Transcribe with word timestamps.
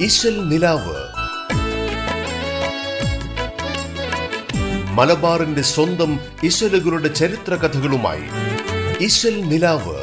ഇശൽ 0.00 0.48
നിലാവ്. 0.48 0.96
മലബാറിന്റെ 4.92 5.62
സ്വന്തം 5.62 6.20
ഇശലുകളുടെ 6.42 7.08
ചരിത്ര 7.08 7.54
കഥകളുമായി 7.54 8.22
ഇശൽ 9.00 9.40
നിലാവ്. 9.48 9.96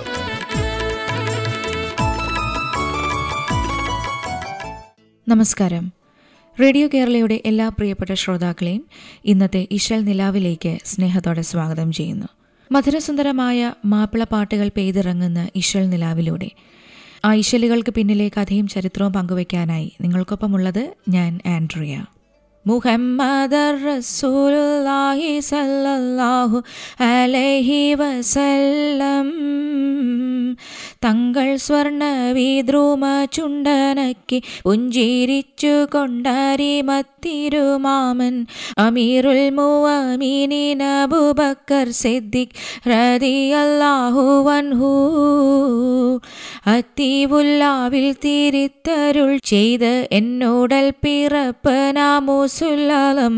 നമസ്കാരം. 5.29 5.91
റേഡിയോ 6.61 6.87
കേരളയുടെ 6.93 7.41
എല്ലാ 7.45 7.69
പ്രിയപ്പെട്ട 7.69 8.13
ശ്രോതാക്കളെയും 8.13 8.85
ഇന്നത്തെ 9.25 9.67
ഇശൽ 9.71 10.03
നിലാവിലേക്ക് 10.03 10.77
സ്നേഹത്തോടെ 10.85 11.41
സ്വാഗതം 11.41 11.91
ചെയ്യുന്നു. 11.91 12.27
മധുരസുന്ദരമായ 12.71 13.73
മാപ്പിള 13.85 14.23
പാട്ടുകൾ 14.23 14.71
പെയ്തിറങ്ങുന്ന 14.77 15.49
ഇശൽ 15.55 15.89
നിലാവിലൂടെ 15.89 16.51
ആ 17.25 17.33
ഇശലുകൾക്ക് 17.33 17.93
പിന്നിലെ 17.93 18.27
കഥയും 18.27 18.67
ചരിത്രവും 18.67 19.13
പങ്കുവയ്ക്കാനായി 19.13 19.91
നിങ്ങൾക്കൊപ്പമുള്ളത് 20.01 20.93
ഞാൻ 21.09 21.39
ആൻഡ്രിയ. 21.45 22.05
മുഹമ്മദ് 22.67 23.79
റസൂലുള്ളാഹി 23.87 25.39
സല്ലല്ലാഹു 25.39 26.63
അലൈഹി 27.03 27.93
വസല്ലം. 27.93 29.29
തങ്ങൾ 31.03 31.57
സ്വർണ 31.63 32.03
വിദ്രുമ 32.33 33.05
ചുണ്ടനക്കി 33.33 34.39
പുഞ്ചിരിച്ചു 34.63 35.71
കൊണ്ടരിമത്തിരുമാമൻ 35.93 38.35
അമീറുൽ 38.79 39.49
മുവമീനിൻ 39.57 40.81
അബൂബക്കർ 40.89 41.89
സിദ്ദിഖ് 41.99 42.55
റളിയല്ലാഹു 42.91 44.25
അൻഹു 44.53 44.91
അത്തീവുല്ലാവിൽ 46.73 48.15
തിരിത്തരുൾ 48.23 49.39
ചെയ്ത് 49.45 50.07
എന്നോടൽ 50.11 50.93
പിറപ്പ് 51.03 51.95
നാമൂസുല്ലം 51.95 53.37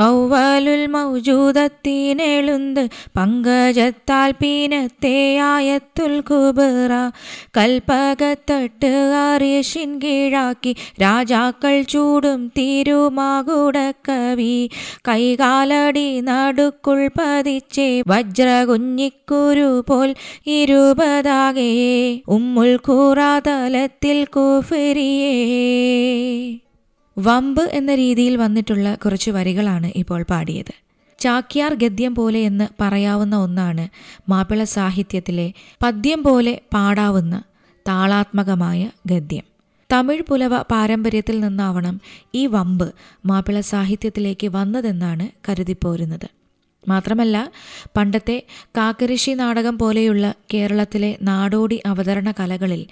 ഔവലുൽ 0.00 0.86
മൗജൂദത്തിനെളുന്ത് 0.86 2.88
പങ്കജത്താൽ 3.16 4.30
പീനത്തെ 4.30 5.38
ആയത്തുൽ 5.38 6.20
കുബറ. 6.20 7.10
കൽപ്പകത്തട്ട് 7.56 9.12
അറിയഷിൻ 9.34 9.98
കീഴാക്കി 9.98 10.76
രാജാക്കൾ 11.02 11.82
ചൂടും 11.82 12.48
തിരുമാകുടക്കവി. 12.48 14.70
കൈകാലടി 15.08 16.20
നടുക്കുൾ 16.20 17.08
പതിച്ചേ 17.08 18.02
വജ്രകുഞ്ഞിക്കുരു 18.08 19.84
പോൽ 19.88 20.14
ഇരുപതാകയേ 20.46 22.22
ഉമ്മുൽ 22.28 22.76
കൂറാതലത്തിൽ 22.76 24.24
കുഫരിയേ. 24.24 26.67
വമ്പ് 27.18 27.62
എന്ന 27.72 27.94
രീതിയിൽ 27.94 28.36
വന്നിട്ടുള്ള 28.36 28.94
കുറച്ച് 28.94 29.30
വരികളാണ് 29.30 29.92
ഇപ്പോൾ 29.96 30.22
പാടിയത്. 30.22 30.74
ചാക്യാർ 31.18 31.74
ഗദ്യം 31.74 32.14
പോലെ 32.14 32.40
എന്ന് 32.40 32.66
പറയാവുന്ന 32.80 33.36
ഒന്നാണ് 33.36 33.84
മാപ്പിള 34.30 34.64
സാഹിത്യത്തിലെ 34.64 35.46
പദ്യം 35.82 36.22
പോലെ 36.22 36.60
പാടാവുന്ന 36.74 37.42
താളാത്മകമായ 37.86 38.90
ഗദ്യം. 39.06 39.44
തമിഴ് 39.90 40.22
പുലവ 40.28 40.62
പാരമ്പര്യത്തിൽ 40.62 41.40
നിന്നാവണം 41.40 42.00
ഈ 42.34 42.46
വമ്പ് 42.46 42.88
മാപ്പിള 43.26 43.60
സാഹിത്യത്തിലേക്ക് 43.60 44.48
വന്നതെന്നാണ് 44.48 45.28
കരുതിപ്പോരുന്നത്. 45.48 46.28
മാത്രമല്ല 46.88 47.36
പണ്ടത്തെ 47.96 48.36
കാക്കരശി 48.76 49.30
നാടകം 49.30 49.78
പോലെയുള്ള 49.78 50.34
കേരളത്തിലെ 50.54 51.18
നാടോടി 51.22 51.82
അവതരണ 51.86 52.30
കലകളിൽ 52.30 52.82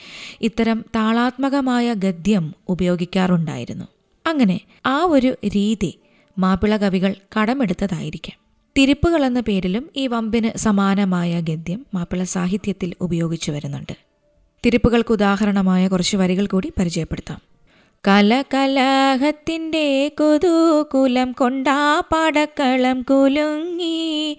ഇത്തരം 0.41 0.85
താളാത്മകമായ 0.97 1.95
ഗദ്യം 1.95 2.55
ഉപയോഗിക്കാറുണ്ടായിരുന്നു. 2.69 3.87
അങ്ങനെ 4.27 4.61
ആ 4.87 5.05
ഒരു 5.05 5.37
രീതി 5.45 5.99
മാപ്പിള 6.39 6.77
കവികൾ 6.77 7.15
കടമെടുത്തതായിരിക്കാം. 7.41 8.47
തിരിപ്പുകൾ 8.79 9.25
എന്ന 9.25 9.41
പേരിലും 9.41 9.91
ഈ 9.97 10.07
വമ്പിന് 10.07 10.59
സമാനമായ 10.59 11.41
ഗദ്യം 11.41 11.87
മാപ്പിള 11.95 12.23
സാഹിത്യത്തിൽ 12.23 12.95
ഉപയോഗിച്ചു 13.01 13.53
വരുന്നുണ്ട്. 13.53 13.97
തിരിപ്പുകൾക്ക് 14.67 15.13
ഉദാഹരണമായ 15.13 15.89
കുറച്ച് 15.89 16.17
വരികൾ 16.17 16.47
കൂടി 16.47 16.73
പരിചയപ്പെടുത്താം. 16.79 17.42
കലകലഹത്തിന്റെ 18.09 20.09
കൊതുകുലം 20.09 21.33
കൊണ്ടാ 21.33 22.01
പടക്കളം 22.01 23.03
കുലുങ്ങി 23.03 24.39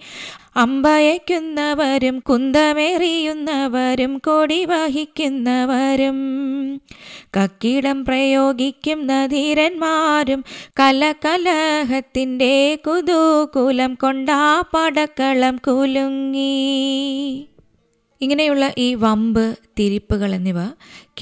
അമ്പയക്കുന്നവരും 0.58 2.18
കുന്തമേറിയുന്നവരും 2.18 4.18
കൊടി 4.18 4.64
വഹിക്കുന്നവരും 4.64 6.16
കക്കിടം 7.36 8.04
പ്രയോഗിക്കുന്ന 8.04 9.26
ധീരന്മാരും 9.26 10.44
കലകലഹത്തിന്റെ 10.80 12.78
കുതൂകുലം 12.86 13.94
കൊണ്ടാ 13.94 14.64
പടക്കളം 14.74 15.56
കുലുങ്ങി. 15.56 17.48
ഇങ്ങനെയുള്ള 18.20 18.72
ഈ 18.78 18.94
വമ്പ് 18.94 19.56
തിരിപ്പുകൾ 19.78 20.34
എന്നിവ 20.34 20.56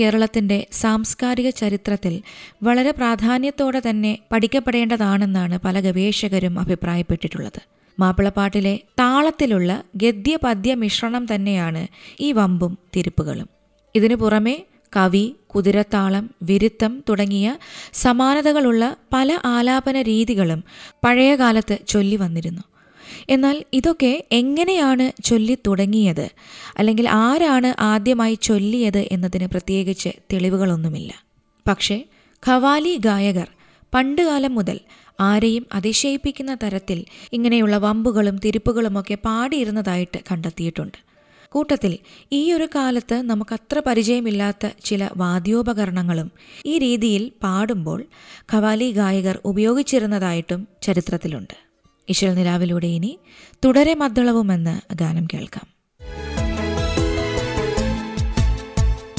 കേരളത്തിന്റെ 0.00 0.66
സാംസ്കാരിക 0.72 1.50
ചരിത്രത്തിൽ 1.50 2.22
വളരെ 2.62 2.91
പ്രാധാന്യത്തോടെ 2.91 3.82
തന്നെ 3.91 4.19
പഠിക്കപ്പെടേണ്ടതാണെന്നാണ് 4.32 5.58
പല 5.64 5.80
ഗവേഷകരും 5.80 6.60
അഭിപ്രായപ്പെട്ടിട്ടുള്ളത്. 6.60 7.75
മാപ്പിളപ്പാട്ടിലെ 7.98 8.80
താളത്തിലുള്ള 9.00 9.82
ഗദ്യപദ്യ 9.96 10.74
മിശ്രണം 10.74 11.34
തന്നെയാണ് 11.34 11.86
ഈ 12.20 12.32
വമ്പും 12.32 12.78
തിരുപ്പുകളും. 12.96 13.48
ഇതിനു 13.94 14.14
പുറമെ 14.14 14.64
കവി 14.96 15.34
കുതിരത്താളം 15.54 16.30
വിരുത്തം 16.42 17.04
തുടങ്ങിയ 17.08 17.58
സമാനതകളുള്ള 17.92 18.96
പല 19.12 19.38
ആലാപന 19.44 20.02
രീതികളും 20.02 20.64
പഴയകാലത്ത് 21.04 21.78
ചൊല്ലി 21.88 22.16
വന്നിരുന്നു. 22.16 22.62
എന്നാൽ 23.30 23.64
ഇതൊക്കെ 23.72 24.24
എങ്ങനെയാണ് 24.32 25.22
ചൊല്ലി 25.22 25.58
തുടങ്ങിയത്? 25.66 26.28
അല്ലെങ്കിൽ 26.78 27.08
ആരാണ് 27.08 27.74
ആദ്യമായി 27.80 28.34
ചൊല്ലിയത് 28.34 29.08
എന്നതിന് 29.12 29.46
പ്രത്യേകിച്ച് 29.46 30.08
തെളിവുകളൊന്നുമില്ല. 30.32 31.24
പക്ഷേ 31.68 32.04
ഖവാലി 32.46 32.96
ഗായകർ 32.96 33.48
പണ്ടുകാലം 33.94 34.54
മുതൽ 34.54 34.80
ആരെയും 35.21 35.66
അതിശയിപ്പിക്കുന്ന 35.72 36.54
തരത്തിൽ 36.54 37.04
ഇങ്ങനെയുള്ള 37.32 37.78
വമ്പുകളും 37.78 38.41
തിരിപ്പുകളുമൊക്കെ 38.44 39.15
പാടിയിരുന്നതായിട്ട് 39.15 40.19
കണ്ടെത്തിയിട്ടുണ്ട്. 40.32 40.99
കൂട്ടത്തിൽ 41.50 41.99
ഈ 42.32 42.53
ഒരു 42.53 42.69
കാലത്ത് 42.75 43.22
നമുക്കത്ര 43.22 43.82
പരിചയമില്ലാത്ത 43.87 44.66
ചില 44.84 45.10
വാദ്യോപകരണങ്ങളും 45.16 46.32
ഈ 46.66 46.78
രീതിയിൽ 46.78 47.32
പാടുമ്പോൾ 47.43 48.05
ഖവാലി 48.53 48.91
ഗായകർ 48.91 49.38
ഉപയോഗിച്ചിരുന്നതായിട്ടും 49.44 50.69
ചരിത്രത്തിലുണ്ട്. 50.82 51.55
ഇശൽ 52.09 52.34
നിലാവിലൂടെ 52.34 52.87
ഇനി 52.87 53.19
തുടരെ 53.65 53.94
മദ്ദളവുമെന്ന് 53.94 54.94
ഗാനം 54.94 55.28
കേൾക്കാം. 55.34 55.66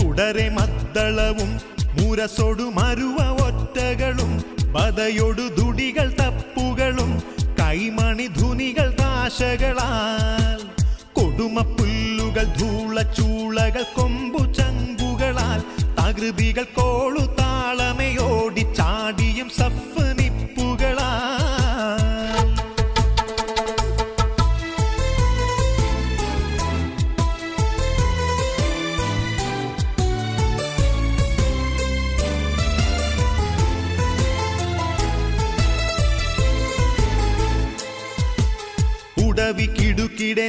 തുടരെ 0.01 0.49
മദ്ദളവും 0.49 1.59
മുരസൊടു 1.97 2.63
മരുവ 2.63 3.17
ഒറ്റകളും 3.47 4.56
പതയൊടു 4.77 5.45
ദുടികൾ 5.57 6.09
തപ്പുകളും 6.09 7.23
കൈമണി 7.59 8.27
ധുനികൾ 8.27 8.95
താശകളാൽ. 8.99 10.59
കൊടുമപ്പുല്ലുകൾ 11.13 12.43
ധൂളച്ചൂളകൾ 12.43 13.83
കൊമ്പു 13.95 14.53
ചങ്കുകളാൽ. 14.53 15.61
തകൃതികൾ 15.95 16.63
കോളു 16.63 17.23
താളമയോടി 17.39 18.65
ചാടിയും 18.73 19.49
സഫ് 19.49 19.96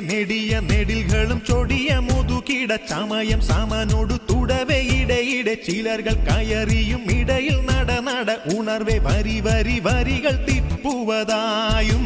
നെടിയ 0.01 0.61
നെടിലുകളും 0.61 1.41
ചൊടിയ 1.49 1.99
മുതുകിട 1.99 2.77
ചമയം 2.91 3.41
സാമാനോട് 3.41 4.15
തുടവെ 4.31 4.79
ഇടയിടെ 4.97 5.55
ചിലർകൾ 5.67 6.17
കയറിയും 6.29 7.03
ഇടയിൽ 7.19 7.59
നട 7.67 7.91
നട 8.09 8.31
ഉണർവേ 8.55 8.97
വരി 9.07 9.37
വരി 9.41 9.77
വരികൾ 9.87 10.35
തിപ്പുവതായും 10.49 12.05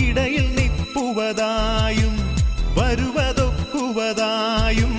ഇടയിൽ 0.00 0.46
നിപ്പുവതായും 0.58 2.14
വരുവതൊക്കുവതായും 2.78 4.92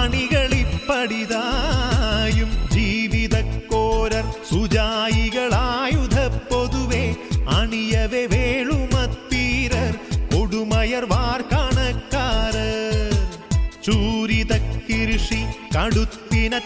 അണികളിപ്പടിതായും 0.00 2.50
ജീവിതക്കോരർ 2.74 4.26
സുജായികളായി 4.50 5.89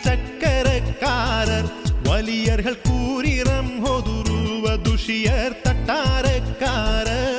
சக்கரக்காரர் 0.03 1.69
வலியர்கள் 2.09 2.81
கூறிரம் 2.89 3.85
ஒதுருவ 3.85 4.77
துஷியர் 4.77 5.57
தட்டாரக்காரர் 5.63 7.33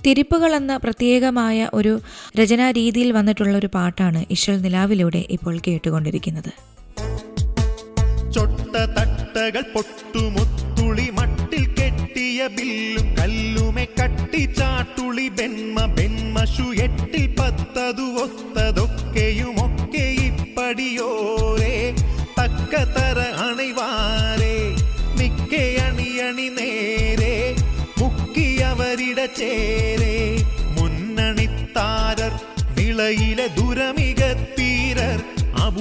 തിരിപ്പുകളെന്ന 0.00 0.76
പ്രത്യേകമായ 0.76 1.68
ഒരു 1.72 2.00
രചനാ 2.40 2.70
രീതിയിൽ 2.70 3.12
വന്നിട്ടുള്ള 3.12 3.58
ഒരു 3.58 3.66
പാട്ടാണ് 3.66 4.24
ഇഷൽ 4.30 4.60
നിലാവിലൂടെ 4.60 5.26
ഇപ്പോൾ 5.28 5.60
കേട്ടുകൊണ്ടിരിക്കുന്നത്. 5.66 6.50
ചൊട്ടതട്ടകൾ 8.34 9.62
പൊട്ടുമൊത്തുളി 9.74 11.10
മട്ടിൽ 11.10 11.64
കെട്ടിയ 11.74 12.48
ബില്ലും 12.48 13.14
കല്ലുമെ 13.18 13.88
കട്ടി 14.00 14.44
ചാട്ടുളി 14.58 15.28
ബെന്മ 15.28 15.86
ബെന്മഷു 15.86 16.74
എട്ടിൽ 16.86 17.34
പത്തതു 17.40 18.06
ഒത്തു 18.24 18.55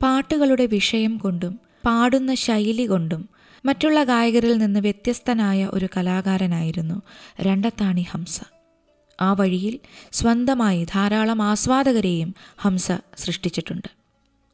പാട്ടുകളുടെ 0.02 0.66
വിഷയം 0.66 1.16
കൊണ്ടും 1.16 1.60
പാടുന്ന 1.86 2.34
ശൈലി 2.34 2.82
കൊണ്ടും 2.82 3.35
മറ്റുള്ള 3.66 4.04
ഗായകരിൽ 4.04 4.58
നിന്ന് 4.58 4.80
വ്യത്യസ്തനായ 4.80 5.70
ഒരു 5.72 5.88
കലാകാരനായിരുന്നു 5.96 7.02
രണ്ടത്താണി 7.40 8.06
ഹംസ. 8.10 8.40
ആ 9.20 9.32
വഴിയിൽ 9.32 9.78
സ്വന്തമായി 10.12 10.84
ധാരാളം 10.84 11.42
ആസ്വാദകരെയും 11.42 12.34
ഹംസ 12.56 12.92
സൃഷ്ടിച്ചിട്ടുണ്ട്. 13.16 13.88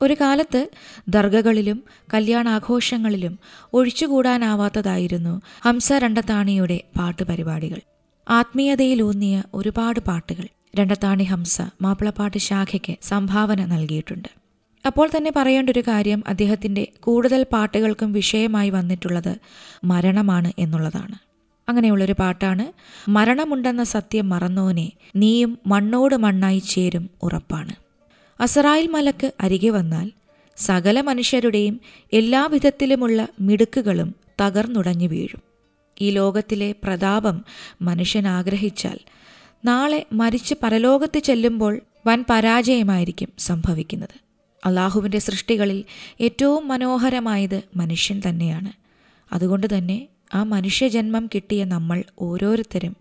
ഒരു 0.03 0.17
കാലത്ത് 0.21 0.69
ദർഗകളിലും 1.09 1.85
കല്യാണാഘോഷങ്ങളിലും 2.15 3.39
ഒഴിച്ചുകൂടാനാവാത്തതായിരുന്നു 3.73 5.43
ഹംസ 5.65 5.93
രണ്ടത്താണിയുടെ 5.93 6.81
പാട്ടുപരിപാടികൾ. 6.99 7.81
ആത്മീയതയിലൂന്നിയ 8.29 9.43
ഒരുപാട് 9.55 10.01
പാട്ടുകൾ 10.01 10.49
രണ്ടത്താണി 10.77 11.25
ഹംസ 11.25 11.63
മാപ്പിളപ്പാട്ട് 11.83 12.39
ശാഖയ്ക്ക് 12.39 12.97
സംഭാവന 13.03 13.65
നൽകിയിട്ടുണ്ട്. 13.65 14.42
അപ്പോൾ 14.87 15.11
തന്നെ 15.17 15.33
പറയേണ്ട 15.37 15.71
ഒരു 15.71 15.81
കാര്യം 15.81 16.23
അദ്ദേഹത്തിന്റെ 16.27 16.89
കൂടുതൽ 17.01 17.47
പാട്ടുകൾക്കും 17.53 18.13
വിഷയമായി 18.13 18.71
വന്നിട്ടുള്ളത് 18.71 19.37
മരണമാണ് 19.85 20.53
എന്നുള്ളതാണ്. 20.59 21.17
അങ്ങനെയുള്ളൊരു 21.69 22.15
പാട്ടാണ് 22.19 22.65
മരണമുണ്ടെന്ന 23.11 23.85
സത്യം 23.85 24.29
മറന്നോനെ 24.29 24.93
നീയും 25.17 25.59
മണ്ണോട് 25.67 26.15
മണ്ണായി 26.15 26.59
ചേരും 26.59 27.11
ഉറപ്പാണ്. 27.23 27.75
അസറായിൽ 28.41 28.87
മലക്ക് 28.87 29.33
അരികെ 29.41 29.69
വന്നാൽ 29.69 30.11
സകല 30.57 31.01
മനുഷ്യരുടെയും 31.01 31.81
എല്ലാവിധത്തിലുമുള്ള 32.13 33.29
മിടുക്കുകളും 33.41 34.15
തകർന്നുടഞ്ഞു 34.41 35.09
വീഴും. 35.09 35.43
ഈ 36.01 36.11
ലോകത്തിലെ 36.11 36.75
പ്രതാപം 36.85 37.45
മനുഷ്യൻ 37.83 38.29
ആഗ്രഹിച്ചാൽ 38.29 38.99
നാളെ 39.65 40.07
മരിച്ച് 40.13 40.55
പരലോകത്ത് 40.63 41.19
ചെല്ലുമ്പോൾ 41.19 41.81
വൻ 42.07 42.25
പരാജയമായിരിക്കും 42.31 43.33
സംഭവിക്കുന്നത്. 43.39 44.32
അള്ളാഹുവിന്റെ 44.65 45.19
സൃഷ്ടികളിൽ 45.19 45.85
ഏറ്റവും 46.21 46.69
മനോഹരമായത് 46.69 47.63
മനുഷ്യൻ 47.77 48.23
തന്നെയാണ്. 48.29 48.73
അതുകൊണ്ട് 49.35 49.79
തന്നെ 49.79 50.09
ആ 50.35 50.43
മനുഷ്യജന്മം 50.43 51.27
കിട്ടിയ 51.35 51.65
നമ്മൾ 51.65 52.05
ഓരോരുത്തരും 52.19 52.97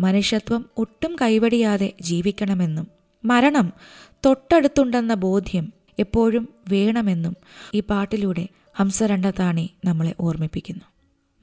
മനുഷ്യത്വം 0.00 0.64
ഒട്ടും 0.76 1.16
കൈവടിയാതെ 1.22 1.92
ജീവിക്കണമെന്നും 2.00 2.88
മരണം 3.24 3.72
തൊട്ടടുത്തുണ്ടെന്ന 4.26 5.14
ബോധ്യം 5.14 5.72
എപ്പോഴും 5.98 6.48
വേണമെന്നും 6.68 7.36
ഈ 7.74 7.80
പാട്ടിലൂടെ 7.80 8.48
ഹംസ 8.74 9.02
രണ്ടത്താണി 9.02 9.70
നമ്മളെ 9.84 10.14
ഓർമ്മിപ്പിക്കുന്നു. 10.20 10.84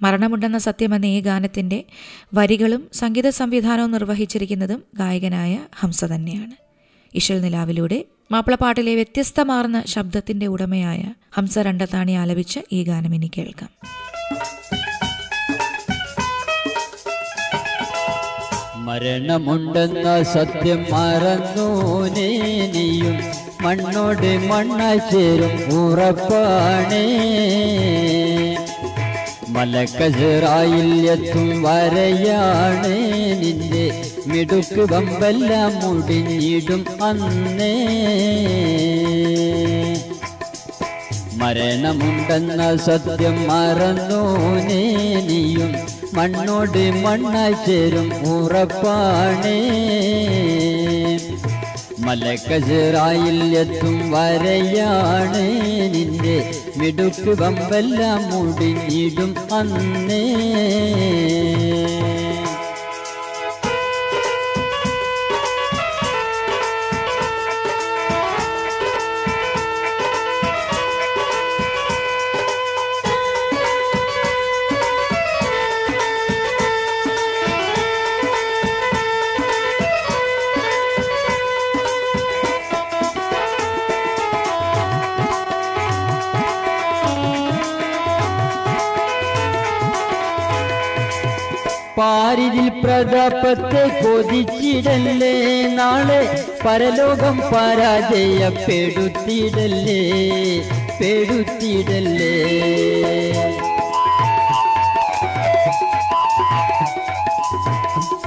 മരണമുണ്ടെന്ന 0.01 0.57
സത്യമെന്ന 0.57 1.05
ഈ 1.05 1.19
ഗാനത്തിന്റെ 1.19 1.85
വരികളും 2.33 2.89
സംഗീത 2.93 3.29
സംവിധാനവും 3.29 3.91
നിർവഹിച്ചിരിക്കുന്നതും 3.91 4.83
ഗായകനായ 4.95 5.59
ഹംസ 5.79 6.05
തന്നെയാണ്. 6.05 6.60
ഇശൽ 7.13 7.41
നിലാവിലൂടെ 7.41 8.05
മാപ്പിളപ്പാട്ടിലെ 8.31 8.95
വ്യത്യസ്തമാർന്ന 8.95 9.83
ശബ്ദത്തിന്റെ 9.87 10.47
ഉടമയായ 10.47 11.01
ഹംസ 11.29 11.59
രണ്ടത്താണി 11.59 12.11
ആലപിച്ച 12.11 12.59
ഈ 12.71 12.83
ഗാനം 12.83 13.15
ഇനി 13.15 13.31
കേൾക്കാം. 13.37 13.71
മരണമുണ്ടെന്ന 18.85 20.23
സത്യം 20.23 20.85
മറന്നു 20.91 21.67
നീനിയും 22.07 23.17
മണ്ണോട് 23.61 24.47
മണ്ണായി 24.49 24.97
ചേരും 25.11 25.53
ഉറപ്പാണേ. 25.79 27.03
മലക്കജറായിൽ 29.49 30.89
വരയാണേ 31.05 31.63
വരയാണ് 31.63 32.93
നിന്റെ 33.41 33.85
മിടുക്ക് 34.27 34.81
വമ്പെല്ലാം 34.91 35.71
മുടിഞ്ഞിടും 35.75 36.85
അന്നേ. 37.03 37.73
മരണമുണ്ടെന്ന 41.35 42.77
സത്യം 42.77 43.47
മറന്നു 43.47 44.21
നീയും 44.67 45.71
മണ്ണോട് 46.13 46.91
മണ്ണായി 47.03 47.53
ചേരും 47.65 48.13
ഉറപ്പാണേ. 48.27 49.59
മലക്കജറായിൽ 51.99 53.57
എത്തും 53.57 54.11
വരയാണ് 54.11 55.43
നിന്റെ 55.93 56.51
മിടുക്ക് 56.77 57.41
വമ്പെല്ലാം 57.41 58.21
മുടിഞ്ഞിടും 58.31 59.35
അന്നേ. 59.53 60.23
പാരിതിൽ 92.01 92.69
പ്രതാപത്തെ 92.69 94.01
കൊതിച്ചിടല്ലേ? 94.03 95.67
നാളെ 95.67 96.45
പരലോകം 96.65 97.37
പരാജയപ്പെടുത്തിയിടല്ലേ? 97.37 100.03
പെടുത്തിയിടല്ലേ? 101.01 102.31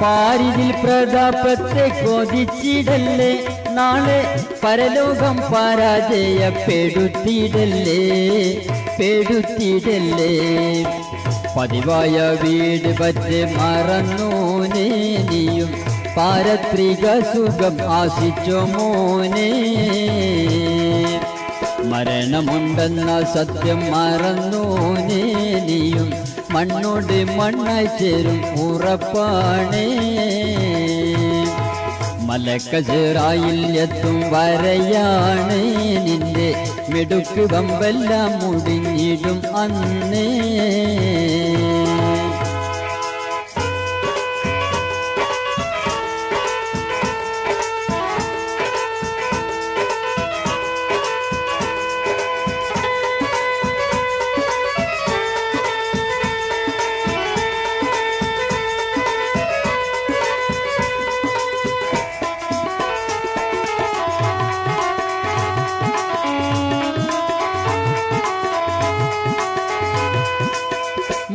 പാരിതിൽ 0.03 0.75
പ്രതാപത്തെ 0.85 2.05
കൊതിച്ചിടല്ലേ? 2.05 3.47
നാളെ 3.71 4.47
പരലോകം 4.65 5.37
പരാജയപ്പെടുത്തിയിടല്ലേ? 5.37 8.01
പെടുത്തിയിടല്ലേ? 9.01 10.35
പതിവായ 11.57 12.17
വീട് 12.43 12.89
പറ്റി 13.01 13.41
മറന്നു 13.57 14.31
നീയും 14.75 15.71
പാരത്രിക 16.17 17.05
സുഖം 17.31 17.77
ആശിച്ചു 17.99 18.59
മോനെ. 18.73 19.51
മരണമുണ്ടെന്ന 21.91 23.11
സത്യം 23.35 23.81
മറന്നു 23.93 24.65
നീയും 25.09 26.09
മണ്ണോട് 26.55 27.19
മണ്ണായി 27.39 27.89
ചേരും 27.99 28.41
ഉറപ്പാണേ. 28.65 29.89
മലക്കജറായിൽ 32.29 33.79
എത്തും 33.85 34.19
വരയാണ് 34.33 35.59
നിന്റെ 36.07 36.49
മിടുക്ക് 36.93 37.43
വമ്പെല്ലാം 37.53 38.31
മുടിഞ്ഞിടും 38.43 39.41
അന്നേ. 39.63 40.29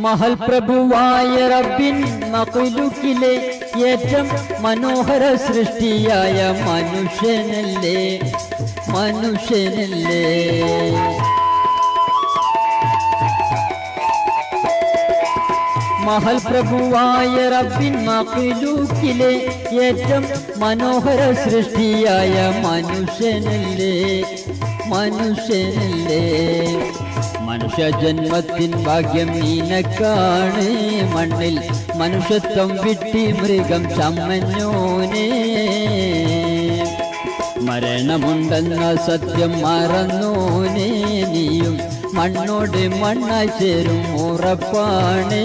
മഹൽ 0.09 0.33
പ്രഭുവായ 0.41 1.35
റബ്ബിൻ 1.53 1.97
മകുലുക്കിലെ 2.33 3.33
ഏറ്റം 3.83 4.27
മനോഹര 4.61 5.23
സൃഷ്ടിയായ 5.45 6.37
മനുഷ്യനല്ലേ 6.67 7.99
മനുഷ്യനല്ലേ 8.95 10.23
മഹൽ 16.07 16.37
പ്രഭുവായ 16.47 17.35
റബ്ബിൻ 17.49 17.93
മഖ്ലൂക്കിലെ 18.05 19.31
ഏറ്റം 19.81 20.23
മനോഹര 20.59 21.21
സൃഷ്ടിയായ 21.43 22.35
മനുഷ്യനല്ലേ 22.65 23.95
മനുഷ്യനല്ലേ? 24.90 26.22
മനുഷ്യജന്മത്തിൻ 27.40 28.84
ഭാഗ്യം 28.84 29.40
നീനക്കാണ്. 29.40 30.66
മണ്ണിൽ 31.14 31.60
മനുഷ്യത്വം 31.94 32.68
വിട്ടി 32.68 33.32
മൃഗം 33.32 33.96
ചമ്മഞ്ഞോനേ. 33.96 35.30
മരണമുണ്ടെന്ന 37.60 38.96
സത്യം 38.96 39.50
മറന്നോനേ. 39.50 41.24
നീയും 41.24 41.78
മണ്ണോട് 42.14 42.88
മണ്ണായി 42.88 43.46
ചേരും 43.46 44.26
ഉറപ്പാണേ. 44.26 45.44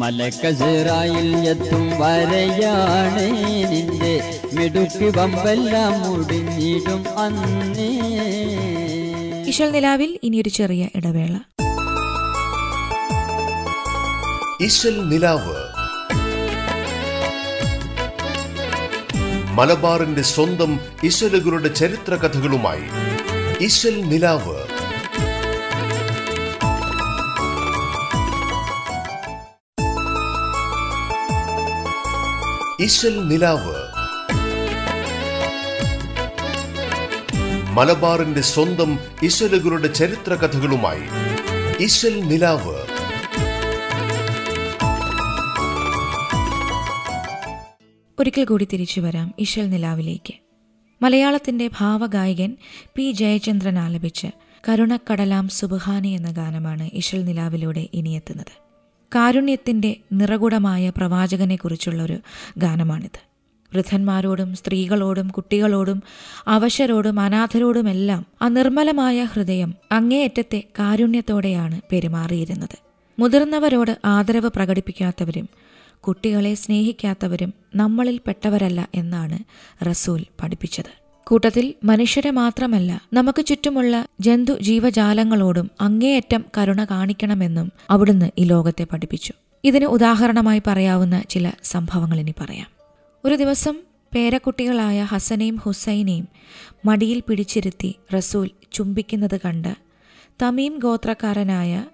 മലക്കസിറായിൽ 0.00 1.36
എത്തും 1.36 1.90
വരയാണ് 2.00 3.22
നിന്റെ. 3.72 4.40
മിടുക്ക് 4.52 5.18
വമ്പെല്ലാം 5.18 6.00
മുടിഞ്ഞിടും 6.00 7.18
അന്നേ. 7.18 8.00
ഇശൽ 9.48 9.70
നിലാവിൽ 9.70 10.18
ഇനിയൊരു 10.22 10.48
ചെറിയ 10.48 10.88
ഇടവേള. 10.94 11.36
ഇശൽ 14.60 15.08
നിലാവ്. 15.08 15.56
മലബാറിന്റെ 19.52 20.22
സ്വന്തം 20.22 20.80
ഇശലുകളുടെ 21.04 21.68
ചരിത്ര 21.68 22.14
കഥകളുമായി 22.14 22.84
ഇശൽ 23.60 24.00
നിലാവ്. 24.00 24.69
ഇശൽ 32.82 33.28
നിലാവ്. 33.28 33.74
മലബാറിന്റെ 37.72 38.40
സ്വന്തം 38.40 38.98
ഇശലുകളുടെ 39.22 39.92
ചരിത്ര 39.92 40.34
കഥകളുമായി 40.34 41.02
ഇശൽ 41.82 42.20
നിലാവ്. 42.20 42.74
ഒരിക്കൽ 48.20 48.44
കൂടി 48.44 48.68
തിരിച്ചു 48.72 49.00
വരാം 49.00 49.34
ഇശൽ 49.38 49.70
നിലാവിലേക്ക്. 49.70 50.34
മലയാളത്തിന്റെ 51.02 51.70
ഭാവഗായകൻ 51.78 52.56
പി 52.96 53.12
ജയചന്ദ്രൻ 53.12 53.78
ആലപിച്ച് 53.78 54.26
കരുണക്കടലാം 54.68 55.48
സുബഹാനി 55.48 56.08
എന്ന 56.08 56.30
ഗാനമാണ് 56.30 56.90
ഇശൽ 56.92 57.24
നിലാവിലൂടെ 57.24 57.88
ഇനിയെത്തുന്നത്. 57.94 58.69
കാരുണ്യത്തിന്റെ 59.14 59.96
നിറകുടമായ 60.12 60.92
പ്രവാചകനെക്കുറിച്ചുള്ള 60.96 62.02
ഒരു 62.02 62.18
ഗാനമാണിത്. 62.58 63.30
വൃദ്ധന്മാരോടും 63.74 64.54
സ്ത്രീകളോടും 64.56 65.28
കുട്ടികളോടും 65.28 66.02
അവശരോടും 66.48 67.20
അനാഥരോടുമെല്ലാം 67.20 68.26
ആ 68.42 68.48
നിർമ്മലമായ 68.48 69.24
ഹൃദയം 69.24 69.74
അങ്ങേയറ്റത്തെ 69.92 70.62
കാരുണ്യത്തോടെയാണ് 70.78 71.80
പെരുമാറിയിരുന്നത്. 71.92 72.78
മുതിർന്നവരോട് 73.18 73.98
ആദരവ് 74.04 74.50
പ്രകടിപ്പിക്കാത്തവരും 74.56 75.48
കുട്ടികളെ 76.00 76.54
സ്നേഹിക്കാത്തവരും 76.54 77.54
നമ്മളിൽ 77.76 78.20
പെട്ടവരല്ല 78.26 78.88
എന്നാണ് 78.94 79.38
റസൂൽ 79.84 80.26
പഠിപ്പിച്ചത്. 80.42 80.99
കൂട്ടത്തിൽ 81.26 81.74
മനുഷ്യരെ 81.84 82.30
മാത്രമല്ല 82.30 83.02
നമുക്ക് 83.12 83.44
ചുറ്റുമുള്ള 83.44 84.06
ജന്തു 84.20 84.52
ജീവജാലങ്ങളോടും 84.60 85.70
അങ്ങേയറ്റം 85.80 86.44
കരുണ 86.58 86.84
കാണിക്കണമെന്നും 86.84 87.72
അവിടുന്ന് 87.90 88.30
ഈ 88.38 88.44
ലോകത്തെ 88.44 88.84
പഠിപ്പിച്ചു. 88.84 89.32
ഇതിന് 89.64 89.84
ഉദാഹരണമായി 89.84 90.62
പറയാവുന്ന 90.66 91.22
ചില 91.28 91.52
സംഭവങ്ങൾ 91.64 92.20
ഇനി 92.20 92.34
പറയാം. 92.40 92.66
ഒരു 93.24 93.34
ദിവസം 93.34 93.76
പേരക്കുട്ടികളായ 94.14 95.02
ഹസനെയും 95.02 95.56
ഹുസൈനെയും 95.56 96.28
മടിയിൽ 96.84 97.22
പിടിച്ചിരുത്തി 97.28 97.94
റസൂൽ 98.14 98.50
ചുംബിക്കുന്നത് 98.72 99.40
കണ്ട് 99.44 99.74
തമീം 100.42 100.78
ഗോത്രക്കാരനായ 100.78 101.84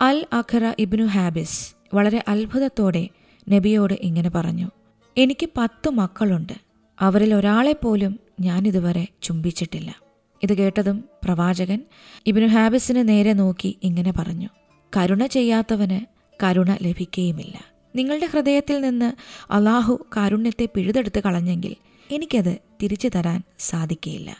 അൽ 0.00 0.26
അഖറ 0.32 0.72
ഇബ്നു 0.78 1.04
ഹാബിസ് 1.04 1.74
വളരെ 1.94 2.24
അത്ഭുതത്തോടെ 2.28 3.08
നബിയോട് 3.50 3.94
ഇങ്ങനെ 4.00 4.30
പറഞ്ഞു 4.30 4.70
എനിക്ക് 5.16 5.48
പത്ത് 5.56 5.90
മക്കളുണ്ട്. 5.90 6.52
അവരിൽ 7.00 7.34
ഒരാളെപ്പോലും 7.34 8.27
ഞാനിതുവരെ 8.40 9.06
ചുംബിച്ചിട്ടില്ല. 9.22 9.94
ഇത് 10.42 10.54
കേട്ടതും 10.54 11.04
പ്രവാചകൻ 11.24 11.80
ഇബിനു 12.26 12.46
ഹാബിസിനെ 12.46 13.02
നേരെ 13.02 13.32
നോക്കി 13.32 13.78
ഇങ്ങനെ 13.82 14.12
പറഞ്ഞു 14.12 14.48
കരുണ 14.96 15.26
ചെയ്യാത്തവന് 15.26 16.06
കരുണ 16.44 16.76
ലഭിക്കുകയുമില്ല 16.82 17.60
നിങ്ങളുടെ 17.96 18.26
ഹൃദയത്തിൽ 18.26 18.80
നിന്ന് 18.80 19.12
അള്ളാഹു 19.52 20.06
കാരുണ്യത്തെ 20.16 20.68
പിഴുതെടുത്ത് 20.74 21.20
കളഞ്ഞെങ്കിൽ 21.20 21.76
എനിക്കത് 22.10 22.58
തിരിച്ചു 22.82 23.08
തരാൻ 23.08 23.42
സാധിക്കുകയില്ല 23.58 24.36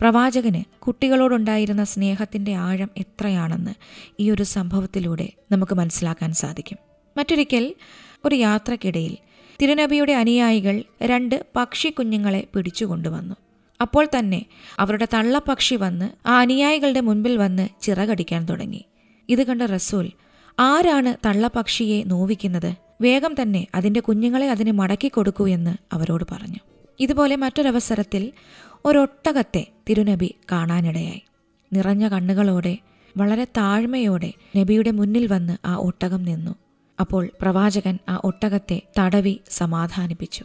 പ്രവാചകന് 0.00 0.64
കുട്ടികളോടുണ്ടായിരുന്ന 0.78 1.84
സ്നേഹത്തിന്റെ 1.84 2.54
ആഴം 2.54 2.90
എത്രയാണെന്ന് 2.98 3.70
ഈ 4.20 4.30
ഒരു 4.30 4.42
സംഭവത്തിലൂടെ 4.42 5.32
നമുക്ക് 5.52 5.74
മനസ്സിലാക്കാൻ 5.74 6.32
സാധിക്കും. 6.32 6.78
മറ്റൊരിക്കൽ 7.18 7.74
ഒരു 8.24 8.34
യാത്രക്കിടയിൽ 8.34 9.16
തിരുനബിയുടെ 9.62 10.12
അനുയായികൾ 10.12 10.82
രണ്ട് 11.02 11.46
പക്ഷി 11.56 11.88
കുഞ്ഞുങ്ങളെ 11.88 12.46
പിടിച്ചുകൊണ്ടുവന്നു. 12.54 13.34
അപ്പോൾ 13.80 14.08
തന്നെ 14.18 14.46
അവരുടെ 14.78 15.06
തള്ളപ്പക്ഷി 15.14 15.74
വന്ന് 15.74 16.28
ആ 16.28 16.40
അനുയായികളുടെ 16.40 17.00
മുൻപിൽ 17.00 17.36
വന്ന് 17.36 17.68
ചിറകടിക്കാൻ 17.82 18.44
തുടങ്ങി. 18.44 18.84
ഇത് 19.28 19.42
കണ്ട 19.46 19.62
റസൂൽ 19.62 20.10
ആരാണ് 20.58 21.16
തള്ളപ്പക്ഷിയെ 21.26 22.02
നോവിക്കുന്നത്? 22.02 22.74
വേഗം 23.00 23.34
തന്നെ 23.42 23.66
അതിന്റെ 23.74 24.00
കുഞ്ഞുങ്ങളെ 24.00 24.50
അതിന് 24.50 24.72
മടക്കി 24.72 25.08
കൊടുക്കൂ 25.08 25.48
എന്ന് 25.48 25.94
അവരോട് 25.94 26.24
പറഞ്ഞു. 26.32 26.60
ഇതുപോലെ 27.00 27.36
മറ്റൊരവസരത്തിൽ 27.36 28.32
ഒരൊട്ടകത്തെ 28.84 29.66
തിരുനബി 29.88 30.34
കാണാനിടയായി. 30.52 31.22
നിറഞ്ഞ 31.72 32.08
കണ്ണുകളോടെ 32.08 32.78
വളരെ 33.16 33.44
താഴ്മയോടെ 33.44 34.32
നബിയുടെ 34.56 34.90
മുന്നിൽ 34.90 35.26
വന്ന് 35.26 35.66
ആ 35.66 35.76
ഒട്ടകം 35.76 36.22
നിന്നു. 36.22 36.54
അപ്പോൾ 37.00 37.28
പ്രവാചകൻ 37.40 37.98
ആ 38.08 38.20
ഒട്ടകത്തെ 38.24 38.82
തടവി 38.98 39.40
സമാധാനിപ്പിച്ചു. 39.50 40.44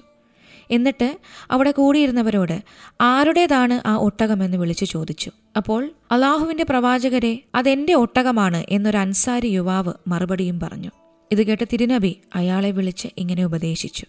എന്നിട്ട് 0.71 1.17
അവിടെ 1.51 1.71
കൂടിയിരുന്നവരോട് 1.71 2.63
ആരുടേതാണ് 3.01 3.87
ആ 3.87 3.95
ഒട്ടകമെന്ന് 3.95 4.57
വിളിച്ചു 4.57 4.85
ചോദിച്ചു. 4.85 5.31
അപ്പോൾ 5.57 5.91
അള്ളാഹുവിന്റെ 6.11 6.65
പ്രവാചകരെ 6.69 7.43
അതെന്റെ 7.55 7.93
ഒട്ടകമാണ് 7.93 8.63
എന്നൊരു 8.69 8.97
അൻസാരി 8.97 9.47
യുവാവ് 9.47 9.93
മറുപടിയും 10.07 10.59
പറഞ്ഞു. 10.59 10.89
ഇത് 11.31 11.47
കേട്ട 11.47 11.63
തിരുനബി 11.63 12.21
അയാളെ 12.35 12.71
വിളിച്ച് 12.71 13.07
ഇങ്ങനെ 13.17 13.45
ഉപദേശിച്ചു. 13.45 14.05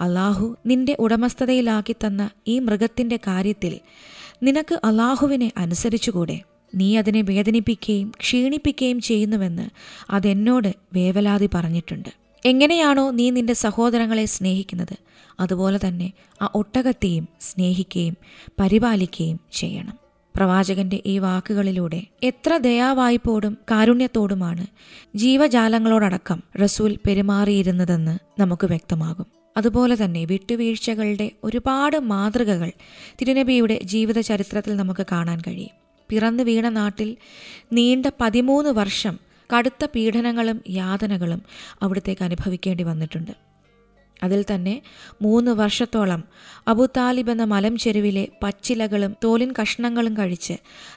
അള്ളാഹു 0.00 0.56
നിന്റെ 0.66 0.96
ഉടമസ്ഥതയിലാക്കി 0.98 1.92
തന്ന 1.92 2.30
ഈ 2.46 2.58
മൃഗത്തിന്റെ 2.58 3.16
കാര്യത്തിൽ 3.16 3.80
നിനക്ക് 4.42 4.80
അള്ളാഹുവിനെ 4.84 5.52
അനുസരിച്ചുകൂടെ? 5.56 6.40
നീ 6.74 6.96
അതിനെ 6.96 7.22
വേദനിപ്പിക്കുകയും 7.22 8.12
ക്ഷീണിപ്പിക്കുകയും 8.20 9.00
ചെയ്യുന്നുവെന്ന് 9.00 9.68
അതെന്നോട് 10.10 10.74
വേവലാതി 10.92 11.48
പറഞ്ഞിട്ടുണ്ട്. 11.54 12.08
എങ്ങനെയാണോ 12.46 13.10
നീ 13.10 13.30
നിന്റെ 13.30 13.52
സഹോദരങ്ങളെ 13.52 14.24
സ്നേഹിക്കുന്നത് 14.24 14.96
അതുപോലെ 15.40 15.78
തന്നെ 15.88 16.12
ആ 16.42 16.50
ഒട്ടകത്തെയും 16.54 17.28
സ്നേഹിക്കുകയും 17.40 18.16
പരിപാലിക്കുകയും 18.60 19.40
ചെയ്യണം. 19.52 19.98
പ്രവാചകന്റെ 20.36 21.02
ഈ 21.06 21.18
വാക്കുകളിലൂടെ 21.18 22.02
എത്ര 22.22 22.56
ദയാവായ്പോടും 22.56 23.58
കാരുണ്യത്തോടുമാണ് 23.70 24.66
ജീവജാലങ്ങളോടടക്കം 25.14 26.42
റസൂൽ 26.62 26.98
പെരുമാറിയിരുന്നതെന്ന് 27.06 28.40
നമുക്ക് 28.40 28.66
വ്യക്തമാകും. 28.66 29.26
അതുപോലെ 29.56 30.04
തന്നെ 30.04 30.24
വിട്ടുവീഴ്ചകളുടെ 30.24 31.30
ഒരുപാട് 31.44 31.98
മാതൃകകൾ 31.98 32.72
തിരുനബിയുടെ 33.20 33.80
ജീവിത 33.84 34.20
ചരിത്രത്തിൽ 34.20 34.76
നമുക്ക് 34.76 35.06
കാണാൻ 35.12 35.40
കഴിയും. 35.40 35.87
പിറന്നു 36.10 36.42
വീണ 36.42 36.68
നാട്ടിൽ 36.68 37.16
നീണ്ട 37.72 38.06
പതിമൂന്ന് 38.20 38.70
വർഷം 38.70 39.18
കടുത്ത 39.56 39.84
പീഡനങ്ങളും 39.84 40.62
യാതനകളും 40.70 41.42
അവിടത്തേക്ക് 41.82 42.22
അനുഭവിക്കേണ്ടി 42.22 42.84
വന്നിട്ടുണ്ട്. 42.84 43.30
അതിൽ 44.22 44.44
തന്നെ 44.54 44.82
മൂന്ന് 45.22 45.50
വർഷത്തോളം 45.50 46.24
അബു 46.68 46.86
താലിബ് 46.96 47.30
എന്ന 47.30 47.44
മലംചെരുവിലെ 47.44 48.28
പച്ചിലകളും 48.42 49.16
തോലിൻ 49.24 49.54
കഷ്ണങ്ങളും 49.62 50.16
കഴിച്ച് 50.16 50.52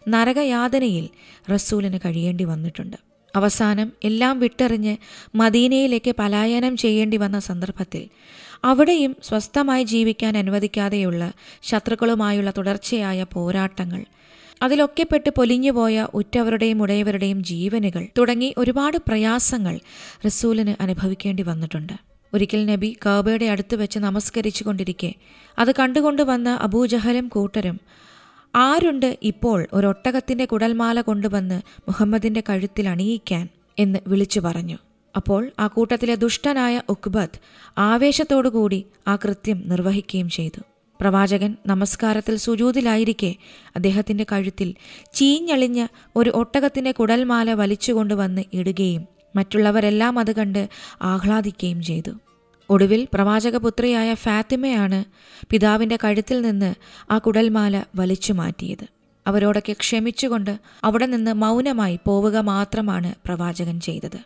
നരകയാതനയിൽ 0.07 1.09
റസൂലിന് 1.53 1.97
കഴിയേണ്ടി 1.97 2.43
വന്നിട്ടുണ്ട്. 2.43 2.97
അവസാനം 3.35 3.91
എല്ലാം 4.03 4.39
വിട്ടെറിഞ്ഞ് 4.39 4.97
മദീനയിലേക്ക് 5.35 6.15
പലായനം 6.19 6.77
ചെയ്യേണ്ടി 6.77 7.17
വന്ന 7.17 7.39
സന്ദർഭത്തിൽ 7.39 8.09
അവിടെയും 8.63 9.15
സ്വസ്ഥമായി 9.23 9.83
ജീവിക്കാൻ 9.83 10.37
അനുവദിക്കാതെയുള്ള 10.37 11.31
ശത്രുക്കളുമായുള്ള 11.63 12.53
തുടർച്ചയായ 12.57 13.25
പോരാട്ടങ്ങൾ 13.33 14.05
അതിലൊക്കെ 14.61 15.03
പെട്ട് 15.03 15.29
പൊലിഞ്ഞുപോയ 15.29 16.07
ഉറ്റവരുടെയും 16.13 16.81
ഉടയവരുടെയും 16.81 17.43
ജീവനുകൾ 17.43 18.07
തുടങ്ങി 18.17 18.53
ഒരുപാട് 18.57 18.97
പ്രയാസങ്ങൾ 18.97 19.79
റസൂലിന് 20.25 20.83
അനുഭവിക്കേണ്ടി 20.83 21.43
വന്നിട്ടുണ്ട്. 21.43 21.93
ഒരിക്കൽ 22.33 22.65
നബി 22.65 22.97
കാബയുടെ 23.05 23.45
അടുത്ത് 23.45 23.75
വെച്ച് 23.75 23.99
നമസ്കരിച്ചു 23.99 24.63
കൊണ്ടിരിക്കെ 24.63 25.13
അത് 25.59 25.71
കണ്ടുകൊണ്ട് 25.71 26.21
വന്ന 26.21 26.49
അബൂജഹലും 26.49 27.27
കൂട്ടരും 27.27 27.79
ആരുണ്ട് 28.55 29.17
ഇപ്പോൾ 29.23 29.67
ഒരൊട്ടകത്തിന്റെ 29.73 30.45
കുടൽമാല 30.45 31.01
കൊണ്ടുവന്ന് 31.01 31.61
മുഹമ്മദിന്റെ 31.87 32.43
കഴുത്തിൽ 32.49 32.89
അണിയിക്കാൻ? 32.89 33.49
എന്ന് 33.79 33.99
വിളിച്ചു 34.07 34.39
പറഞ്ഞു. 34.39 34.77
അപ്പോൾ 35.15 35.51
ആ 35.59 35.67
കൂട്ടത്തിലെ 35.67 36.15
ദുഷ്ടനായ 36.15 36.81
ഉക്ബത്ത് 36.89 37.39
ആവേശത്തോടുകൂടി 37.77 38.85
ആ 39.07 39.15
കൃത്യം 39.15 39.63
നിർവഹിക്കുകയും 39.65 40.29
ചെയ്തു. 40.29 40.61
പ്രവാചകൻ 41.01 41.57
നമസ്കാരത്തിൽ 41.67 42.35
സുജൂതിലായിരിക്കെ. 42.35 43.35
അദ്ദേഹത്തിന്റെ 43.75 44.25
കഴുത്തിൽ 44.31 44.75
ചീഞ്ഞളിഞ്ഞ് 45.13 45.87
ഒരു 46.15 46.29
ഒട്ടകത്തിന്റെ 46.29 46.91
കുടൽമാല 46.91 47.53
വലിച്ചുകൊണ്ടുവന്ന് 47.53 48.41
ഇടുകയും 48.53 49.07
മറ്റുള്ളവരെല്ലാം 49.35 50.19
അത് 50.19 50.35
കണ്ട് 50.35 50.69
ആഹ്ലാദിക്കുകയും 51.01 51.81
ചെയ്തു. 51.81 52.11
ഒടുവിൽ 52.69 53.07
പ്രവാചകപുത്രിയായ 53.13 54.13
ഫാത്തിമയാണ് 54.13 55.05
പിതാവിന്റെ 55.49 55.97
കഴുത്തിൽ 56.03 56.41
നിന്ന് 56.41 56.75
ആ 57.11 57.17
കുടൽമാല 57.17 57.83
വലിച്ചു 57.95 58.33
മാറ്റിയത്. 58.33 58.87
അവരോടൊക്കെ 59.27 59.73
ക്ഷമിച്ചുകൊണ്ട് 59.73 60.59
അവിടെ 60.83 61.05
നിന്ന് 61.05 61.33
മൗനമായി 61.33 61.99
പോവുക 62.05 62.37
മാത്രമാണ് 62.37 63.15
പ്രവാചകൻ 63.25 63.79
ചെയ്തത്. 63.79 64.19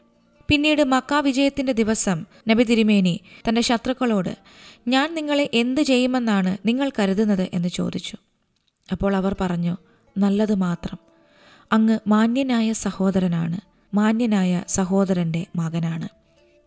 പിന്നീട് 0.47 0.83
മക്ക 0.83 1.13
വിജയത്തിന്റെ 1.13 1.73
ദിവസം 1.73 2.25
നബി 2.47 2.63
തിരുമേനി 2.63 3.21
തന്റെ 3.49 3.61
ശത്രുക്കളോട് 3.61 4.37
ഞാൻ 4.87 5.15
നിങ്ങളെ 5.15 5.49
എന്ത് 5.53 5.81
ചെയ്യുമെന്നാണ് 5.81 6.57
നിങ്ങൾ 6.65 6.91
കരുതുന്നത്? 6.99 7.49
എന്ന് 7.53 7.67
ചോദിച്ചു. 7.67 8.17
അപ്പോൾ 8.91 9.15
അവർ 9.15 9.35
പറഞ്ഞു 9.41 9.77
നല്ലത് 10.17 10.55
മാത്രം. 10.55 10.97
അങ്ങ് 11.71 11.99
മാന്യനായ 12.07 12.73
സഹോദരനാണ് 12.73 13.57
മാന്യനായ 13.95 14.63
സഹോദരന്റെ 14.67 15.45
മകനാണ്. 15.55 16.07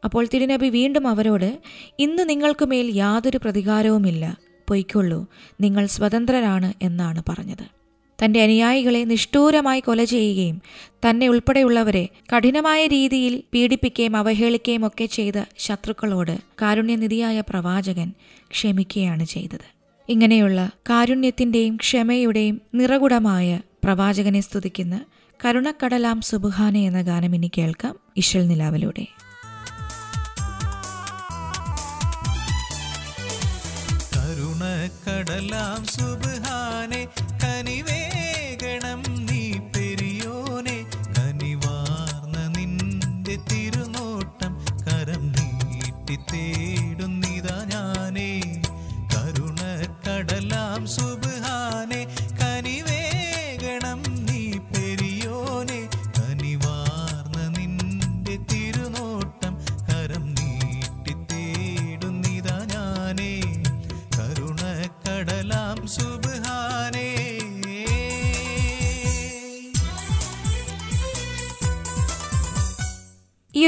അപ്പോൾ 0.04 0.28
തിരുനബി 0.34 0.68
വീണ്ടും 0.68 1.06
അവരോട് 1.06 1.58
ഇന്ന് 1.98 2.28
നിങ്ങൾക്കുമേൽ 2.28 2.90
യാതൊരു 2.94 3.38
പ്രതികാരവുമില്ല. 3.38 4.38
പൊയ്ക്കൊള്ളൂ. 4.68 5.26
നിങ്ങൾ 5.60 5.86
സ്വതന്ത്രരാണ് 5.86 6.72
എന്നാണ് 6.82 7.22
പറഞ്ഞത്. 7.28 7.77
തന്റെ 8.22 8.42
അനുയായികളെ 8.42 9.04
നിഷ്ഠൂരമായി 9.04 9.80
കൊല 9.80 10.04
ചെയ്യുകയും 10.04 10.62
തന്നെ 11.08 11.28
ഉൾപ്പെടെയുള്ളവരെ 11.28 12.08
കഠിനമായ 12.36 12.86
രീതിയിൽ 12.86 13.42
പീഡിപ്പിക്കുകയും 13.54 14.16
അവഹേളിക്കുകയും 14.16 14.86
ഒക്കെ 14.86 15.06
ചെയ്ത 15.06 15.34
ശത്രുക്കളോട് 15.58 16.38
കാരുണ്യനിധിയായ 16.62 17.40
പ്രവാചകൻ 17.40 18.12
ക്ഷമിക്കുകയാണ് 18.50 19.24
ചെയ്തത്. 19.24 19.68
ഇങ്ങനെയുള്ള 20.08 20.70
കാരുണ്യത്തിന്റെയും 20.90 21.76
ക്ഷമയുടെയും 21.76 22.60
നിറകുടമായ 22.74 23.60
പ്രവാചകനെ 23.84 24.40
സ്തുതിക്കുന്ന 24.40 25.00
കരുണക്കടലാം 25.44 26.20
സുബുഹാനെ 26.20 26.80
എന്ന 26.80 27.02
ഗാനം 27.02 27.34
ഇനി 27.34 27.50
കേൾക്കാം. 27.58 27.96
ഇഷൽ 28.16 28.46
നിലാവിലൂടെ. 28.46 29.06
കരുണക്കടലാം 34.16 35.84
സുബ്ഹാനെ 35.84 36.27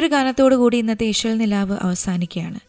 ഈ 0.01 0.03
ഒരു 0.03 0.09
ഗാനത്തോടു 0.13 0.55
കൂടി 0.55 0.77
ഇന്നത്തെ 0.77 1.07
ഈശ്വൽ 1.07 1.35
നിലാവ് 1.39 1.77
അവസാനിക്കുകയാണ്. 1.83 2.61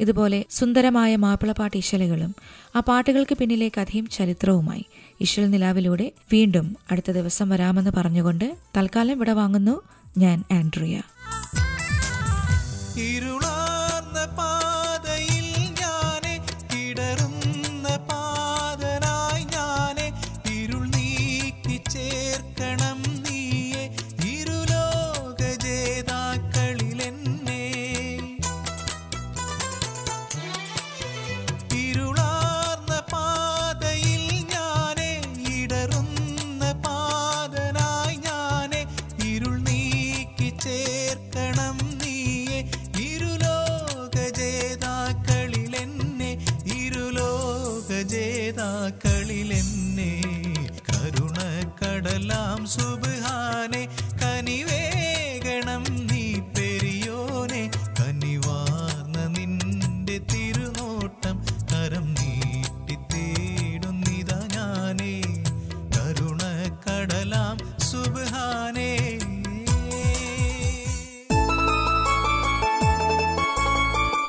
ഇതുപോലെ 0.00 0.38
സുന്ദരമായ 0.50 1.16
മാപ്പിളപ്പാട്ട് 1.16 1.76
ഇശലുകളും 1.76 2.34
ആ 2.76 2.80
പാട്ടുകൾക്ക് 2.80 3.34
പിന്നിലെ 3.38 3.68
കഥയും 3.68 4.06
ചരിത്രവുമായി 4.06 4.84
ഇശൽ 5.20 5.46
നിലാവിലൂടെ 5.50 6.12
വീണ്ടും 6.32 6.76
അടുത്ത 6.90 7.10
ദിവസം 7.10 7.48
വരാമെന്ന് 7.48 7.90
പറഞ്ഞുകൊണ്ട് 7.90 8.46
തൽക്കാലം 8.76 9.14
ഇവിടെ 9.14 9.32
വാങ്ങുന്നു. 9.32 9.76
ഞാൻ 10.18 10.44
ആൻഡ്രിയ. 10.52 10.96